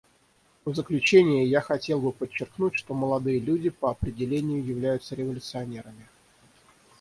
В 0.65 0.73
заключение 0.73 1.45
я 1.47 1.61
хотел 1.61 1.99
бы 2.01 2.11
подчеркнуть, 2.11 2.73
что 2.75 2.95
молодые 2.95 3.39
люди, 3.39 3.69
по 3.69 3.91
определению, 3.91 4.65
являются 4.65 5.13
революционерами. 5.13 6.07